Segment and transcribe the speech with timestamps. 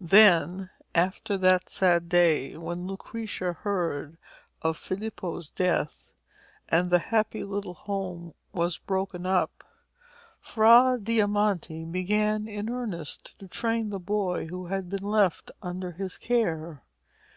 [0.00, 4.18] Then, after that sad day when Lucrezia heard
[4.62, 6.12] of Filippo's death,
[6.68, 9.64] and the happy little home was broken up,
[10.40, 16.18] Fra Diamante began in earnest to train the boy who had been left under his
[16.18, 16.84] care.